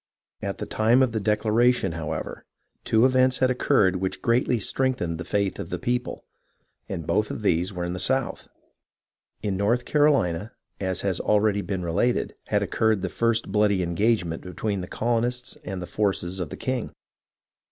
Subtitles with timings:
[0.41, 2.41] At the time of the declaration, however,
[2.83, 6.25] two events had occurred which greatly strengthened the faith of the people,
[6.89, 8.47] and both of these were in the South.
[9.43, 14.81] In North Carolina, as has already been related, had occurred the first bloody engagement between
[14.81, 16.91] the colo nists and the forces of the king.